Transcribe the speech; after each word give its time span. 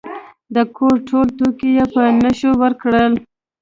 د 0.55 0.57
کور 0.75 0.95
ټول 1.09 1.27
توکي 1.37 1.69
یې 1.77 1.85
په 1.93 2.01
نشو 2.23 2.51
ورکړل. 2.63 3.13